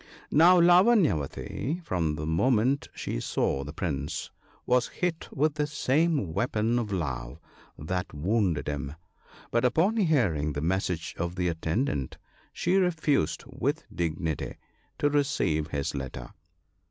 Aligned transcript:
"Now 0.31 0.59
Lavanyavati, 0.59 1.83
from 1.85 2.15
the 2.15 2.25
moment 2.25 2.87
she 2.95 3.19
saw 3.19 3.63
the 3.63 3.71
Prince,, 3.71 4.31
was 4.65 4.87
hit 4.87 5.29
with 5.31 5.53
the 5.53 5.67
same 5.67 6.33
weapon 6.33 6.79
of 6.79 6.91
love 6.91 7.37
that 7.77 8.11
wounded 8.11 8.67
him; 8.67 8.95
but 9.51 9.63
upon 9.63 9.97
hearing 9.97 10.53
the 10.53 10.59
message 10.61 11.13
of 11.19 11.35
the 11.35 11.49
attendant, 11.49 12.17
she 12.51 12.77
refused 12.77 13.43
with 13.45 13.83
dignity 13.93 14.55
to 14.97 15.07
receive 15.07 15.67
his 15.67 15.93
letter. 15.93 16.33